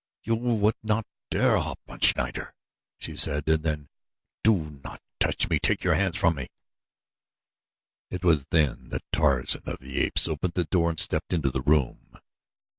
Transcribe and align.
"You 0.23 0.33
would 0.33 0.77
not 0.81 1.05
dare, 1.29 1.59
Hauptmann 1.59 1.99
Schneider," 1.99 2.55
she 2.97 3.15
said, 3.15 3.47
and 3.47 3.61
then: 3.61 3.87
"Do 4.43 4.71
not 4.83 4.99
touch 5.19 5.47
me! 5.47 5.59
Take 5.59 5.83
your 5.83 5.93
hands 5.93 6.17
from 6.17 6.37
me!" 6.37 6.47
It 8.09 8.23
was 8.23 8.45
then 8.49 8.89
that 8.89 9.03
Tarzan 9.11 9.61
of 9.69 9.77
the 9.77 9.99
Apes 9.99 10.27
opened 10.27 10.53
the 10.55 10.63
door 10.63 10.89
and 10.89 10.99
stepped 10.99 11.33
into 11.33 11.51
the 11.51 11.61
room. 11.61 12.15